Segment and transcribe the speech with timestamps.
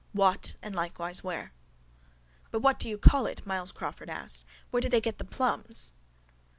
[0.13, 1.53] WHAT?—AND LIKEWISE—WHERE?
[2.49, 3.45] —But what do you call it?
[3.45, 4.45] Myles Crawford asked.
[4.71, 5.93] Where did they get the plums?